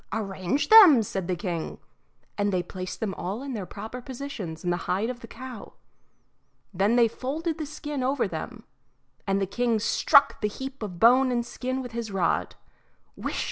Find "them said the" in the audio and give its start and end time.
0.69-1.35